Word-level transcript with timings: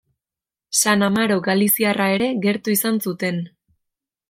San 0.83 1.05
Amaro 1.07 1.37
galiziarra 1.49 2.09
ere 2.15 2.31
gertu 2.47 2.77
izan 2.79 3.01
zuten. 3.07 3.41